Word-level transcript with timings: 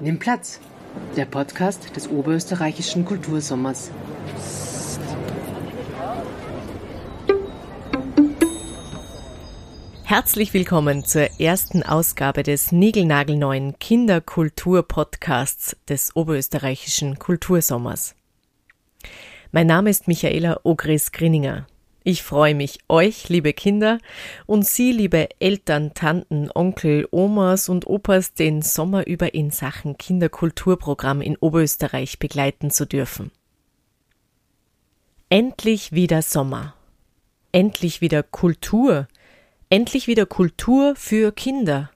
Nimm 0.00 0.18
Platz. 0.18 0.60
Der 1.16 1.24
Podcast 1.24 1.96
des 1.96 2.08
Oberösterreichischen 2.08 3.04
Kultursommers. 3.04 3.90
Herzlich 10.06 10.52
willkommen 10.52 11.06
zur 11.06 11.40
ersten 11.40 11.82
Ausgabe 11.82 12.42
des 12.42 12.72
niegelnagelneuen 12.72 13.78
Kinderkultur-Podcasts 13.78 15.78
des 15.88 16.14
Oberösterreichischen 16.14 17.18
Kultursommers. 17.18 18.14
Mein 19.50 19.66
Name 19.66 19.88
ist 19.88 20.06
Michaela 20.06 20.60
Ogres-Grinninger. 20.62 21.66
Ich 22.02 22.22
freue 22.22 22.54
mich, 22.54 22.80
euch, 22.86 23.30
liebe 23.30 23.54
Kinder, 23.54 23.98
und 24.44 24.66
Sie, 24.66 24.92
liebe 24.92 25.30
Eltern, 25.38 25.94
Tanten, 25.94 26.50
Onkel, 26.54 27.08
Omas 27.10 27.70
und 27.70 27.86
Opas, 27.86 28.34
den 28.34 28.60
Sommer 28.60 29.06
über 29.06 29.32
in 29.32 29.50
Sachen 29.50 29.96
Kinderkulturprogramm 29.96 31.22
in 31.22 31.38
Oberösterreich 31.38 32.18
begleiten 32.18 32.70
zu 32.70 32.86
dürfen. 32.86 33.30
Endlich 35.30 35.92
wieder 35.92 36.20
Sommer. 36.20 36.74
Endlich 37.52 38.02
wieder 38.02 38.22
Kultur. 38.22 39.08
Endlich 39.74 40.06
wieder 40.06 40.24
Kultur 40.24 40.94
für 40.94 41.32
Kinder. 41.32 41.90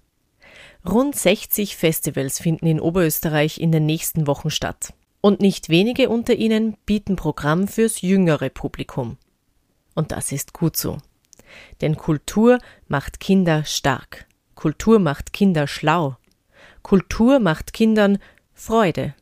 Rund 0.84 1.14
60 1.14 1.76
Festivals 1.76 2.40
finden 2.40 2.66
in 2.66 2.80
Oberösterreich 2.80 3.60
in 3.60 3.70
den 3.70 3.86
nächsten 3.86 4.26
Wochen 4.26 4.50
statt. 4.50 4.94
Und 5.20 5.40
nicht 5.40 5.68
wenige 5.68 6.08
unter 6.08 6.34
ihnen 6.34 6.76
bieten 6.86 7.14
Programm 7.14 7.68
fürs 7.68 8.00
jüngere 8.00 8.48
Publikum. 8.48 9.16
Und 9.94 10.10
das 10.10 10.32
ist 10.32 10.54
gut 10.54 10.76
so. 10.76 10.98
Denn 11.80 11.96
Kultur 11.96 12.58
macht 12.88 13.20
Kinder 13.20 13.62
stark. 13.64 14.26
Kultur 14.56 14.98
macht 14.98 15.32
Kinder 15.32 15.68
schlau. 15.68 16.16
Kultur 16.82 17.38
macht 17.38 17.72
Kindern 17.72 18.18
Freude. 18.54 19.14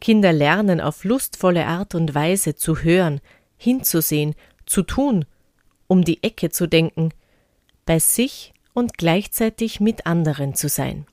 Kinder 0.00 0.32
lernen 0.32 0.80
auf 0.80 1.02
lustvolle 1.02 1.66
Art 1.66 1.96
und 1.96 2.14
Weise 2.14 2.54
zu 2.54 2.84
hören, 2.84 3.20
hinzusehen, 3.56 4.36
zu 4.66 4.82
tun, 4.82 5.24
um 5.88 6.04
die 6.04 6.22
Ecke 6.22 6.50
zu 6.50 6.68
denken, 6.68 7.10
bei 7.90 7.98
sich 7.98 8.54
und 8.72 8.98
gleichzeitig 8.98 9.80
mit 9.80 10.06
anderen 10.06 10.54
zu 10.54 10.68
sein. 10.68 11.06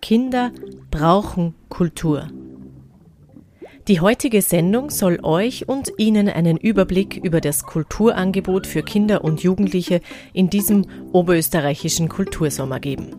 Kinder 0.00 0.50
brauchen 0.90 1.54
Kultur. 1.68 2.28
Die 3.86 4.00
heutige 4.00 4.40
Sendung 4.40 4.88
soll 4.88 5.20
euch 5.22 5.68
und 5.68 5.92
Ihnen 5.98 6.30
einen 6.30 6.56
Überblick 6.56 7.16
über 7.22 7.42
das 7.42 7.64
Kulturangebot 7.64 8.66
für 8.66 8.82
Kinder 8.82 9.22
und 9.22 9.42
Jugendliche 9.42 10.00
in 10.32 10.48
diesem 10.48 10.86
oberösterreichischen 11.12 12.08
Kultursommer 12.08 12.80
geben. 12.80 13.10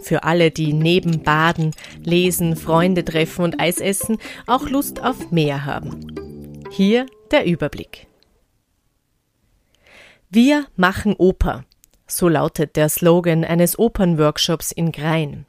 Für 0.00 0.22
alle, 0.22 0.52
die 0.52 0.74
neben 0.74 1.24
Baden, 1.24 1.72
Lesen, 2.04 2.54
Freunde 2.54 3.04
treffen 3.04 3.42
und 3.42 3.58
Eis 3.58 3.80
essen 3.80 4.18
auch 4.46 4.68
Lust 4.68 5.02
auf 5.02 5.32
mehr 5.32 5.64
haben. 5.64 6.62
Hier 6.70 7.06
der 7.32 7.44
Überblick. 7.44 8.06
Wir 10.30 10.66
machen 10.76 11.16
Oper. 11.18 11.64
So 12.08 12.28
lautet 12.28 12.76
der 12.76 12.88
Slogan 12.88 13.44
eines 13.44 13.78
Opernworkshops 13.78 14.72
in 14.72 14.92
Grein. 14.92 15.44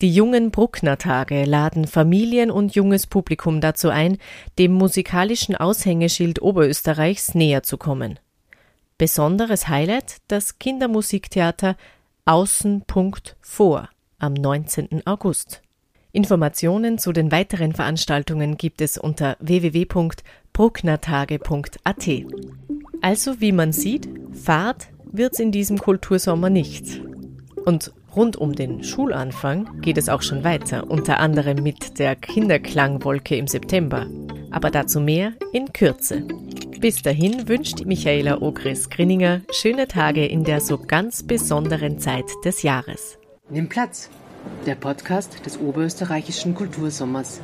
Die 0.00 0.12
jungen 0.12 0.50
Bruckner-Tage 0.50 1.44
laden 1.44 1.86
Familien 1.86 2.50
und 2.50 2.74
junges 2.74 3.06
Publikum 3.06 3.60
dazu 3.60 3.88
ein, 3.88 4.18
dem 4.58 4.72
musikalischen 4.72 5.56
Aushängeschild 5.56 6.42
Oberösterreichs 6.42 7.34
näher 7.34 7.62
zu 7.62 7.78
kommen. 7.78 8.18
Besonderes 8.98 9.68
Highlight 9.68 10.16
das 10.28 10.58
Kindermusiktheater 10.58 11.76
Außenpunkt 12.24 13.36
vor 13.40 13.88
am 14.18 14.34
19. 14.34 15.06
August. 15.06 15.62
Informationen 16.12 16.98
zu 16.98 17.12
den 17.12 17.32
weiteren 17.32 17.72
Veranstaltungen 17.72 18.58
gibt 18.58 18.82
es 18.82 18.98
unter 18.98 19.36
www.brucknertage.at. 19.40 22.08
Also 23.00 23.40
wie 23.40 23.52
man 23.52 23.72
sieht, 23.72 24.10
Fahrt 24.32 24.88
wird's 25.10 25.40
in 25.40 25.52
diesem 25.52 25.78
Kultursommer 25.78 26.50
nicht. 26.50 27.00
Und 27.64 27.94
rund 28.14 28.36
um 28.36 28.54
den 28.54 28.82
Schulanfang 28.82 29.80
geht 29.80 29.98
es 29.98 30.08
auch 30.08 30.22
schon 30.22 30.44
weiter, 30.44 30.90
unter 30.90 31.18
anderem 31.20 31.62
mit 31.62 31.98
der 31.98 32.16
Kinderklangwolke 32.16 33.36
im 33.36 33.46
September. 33.46 34.06
Aber 34.50 34.70
dazu 34.70 35.00
mehr 35.00 35.32
in 35.52 35.72
Kürze. 35.72 36.22
Bis 36.80 37.00
dahin 37.00 37.48
wünscht 37.48 37.84
Michaela 37.84 38.42
Ogris-Grinninger 38.42 39.42
schöne 39.50 39.86
Tage 39.86 40.26
in 40.26 40.44
der 40.44 40.60
so 40.60 40.78
ganz 40.78 41.22
besonderen 41.22 41.98
Zeit 41.98 42.26
des 42.44 42.62
Jahres. 42.62 43.18
Nimm 43.50 43.68
Platz. 43.68 44.10
Der 44.66 44.74
Podcast 44.74 45.46
des 45.46 45.58
Oberösterreichischen 45.60 46.54
Kultursommers. 46.54 47.40